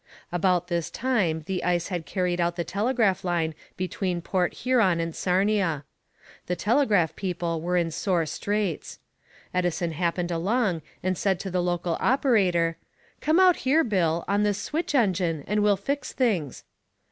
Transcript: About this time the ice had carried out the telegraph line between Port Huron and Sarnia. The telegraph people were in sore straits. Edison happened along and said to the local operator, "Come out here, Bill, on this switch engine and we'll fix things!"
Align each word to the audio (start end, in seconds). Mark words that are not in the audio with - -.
About 0.31 0.67
this 0.67 0.89
time 0.89 1.43
the 1.45 1.63
ice 1.63 1.89
had 1.89 2.07
carried 2.07 2.41
out 2.41 2.55
the 2.55 2.63
telegraph 2.63 3.23
line 3.23 3.53
between 3.77 4.19
Port 4.19 4.55
Huron 4.55 4.99
and 4.99 5.15
Sarnia. 5.15 5.83
The 6.47 6.55
telegraph 6.55 7.15
people 7.15 7.61
were 7.61 7.77
in 7.77 7.91
sore 7.91 8.25
straits. 8.25 8.97
Edison 9.53 9.91
happened 9.91 10.31
along 10.31 10.81
and 11.03 11.15
said 11.15 11.39
to 11.41 11.51
the 11.51 11.61
local 11.61 11.97
operator, 11.99 12.77
"Come 13.19 13.39
out 13.39 13.57
here, 13.57 13.83
Bill, 13.83 14.25
on 14.27 14.41
this 14.41 14.57
switch 14.57 14.95
engine 14.95 15.43
and 15.45 15.61
we'll 15.61 15.77
fix 15.77 16.13
things!" 16.13 16.63